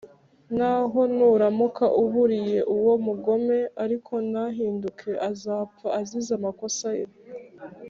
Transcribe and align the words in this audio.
Naho 0.57 0.99
nuramuka 1.15 1.85
uburiye 2.03 2.59
uwo 2.75 2.93
mugome, 3.05 3.59
ariko 3.83 4.13
ntahinduke 4.29 5.11
azapfa 5.29 5.87
azize 5.99 6.31
amakosa 6.39 6.87
ye 6.97 7.05